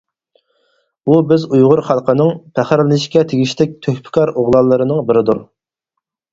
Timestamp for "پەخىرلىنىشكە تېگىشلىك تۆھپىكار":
2.57-4.35